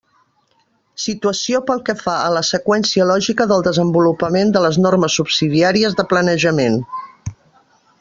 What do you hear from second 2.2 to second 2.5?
a la